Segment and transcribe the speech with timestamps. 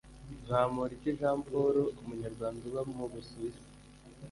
[0.49, 3.67] bamporiki jean paul umunyarwanda uba mu busuwisi